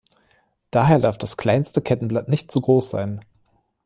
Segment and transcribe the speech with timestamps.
[0.71, 3.23] Daher darf das kleinste Kettenblatt nicht zu groß sein.